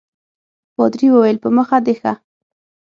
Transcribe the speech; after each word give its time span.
پادري 0.75 1.07
وویل 1.11 1.37
په 1.43 1.49
مخه 1.57 1.77
دي 1.85 1.93
ښه. 1.99 2.13